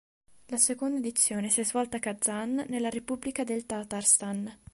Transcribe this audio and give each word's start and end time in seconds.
La 0.47 0.57
seconda 0.57 0.97
edizione 0.97 1.51
si 1.51 1.59
è 1.59 1.63
svolta 1.63 1.97
a 1.97 1.99
Kazan' 1.99 2.65
nella 2.69 2.89
repubblica 2.89 3.43
del 3.43 3.67
Tatarstan. 3.67 4.51